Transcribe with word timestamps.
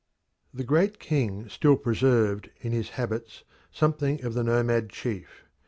The 0.51 0.63
Great 0.63 0.97
King 0.97 1.47
still 1.47 1.77
preserved 1.77 2.49
in 2.59 2.71
his 2.71 2.89
habits 2.97 3.43
something 3.71 4.23
of 4.25 4.33
the 4.33 4.43
nomad 4.43 4.89
chief. 4.89 5.45